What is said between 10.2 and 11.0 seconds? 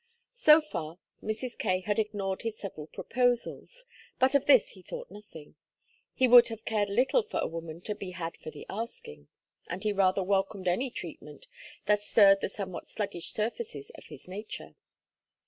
welcomed any